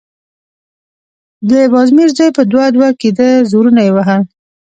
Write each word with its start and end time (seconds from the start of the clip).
د 1.49 1.51
بازمير 1.73 2.09
زوی 2.17 2.29
په 2.37 2.43
دوه_ 2.51 2.65
دوه 2.75 2.89
کېده، 3.01 3.29
زورونه 3.51 3.81
يې 3.87 3.91
وهل… 3.95 4.21